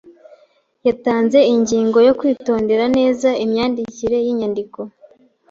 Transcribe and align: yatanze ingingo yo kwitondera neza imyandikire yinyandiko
yatanze 0.87 1.39
ingingo 1.53 1.97
yo 2.07 2.13
kwitondera 2.19 2.85
neza 2.97 3.29
imyandikire 3.43 4.17
yinyandiko 4.25 4.79